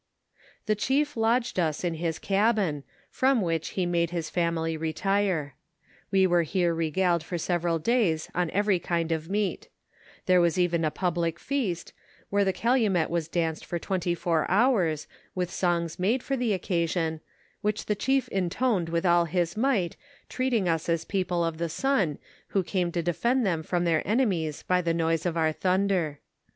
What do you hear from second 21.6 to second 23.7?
sun, who came to defend them